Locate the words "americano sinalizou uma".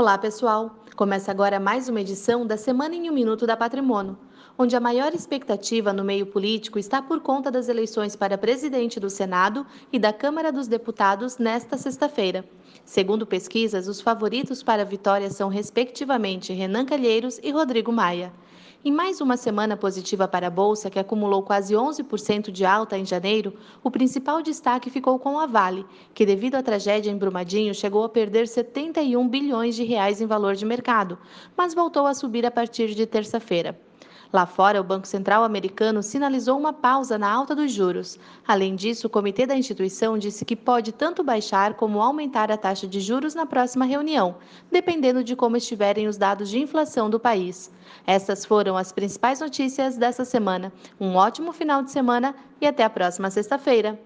35.42-36.72